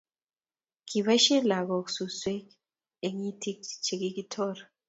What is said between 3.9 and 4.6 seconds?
kikitor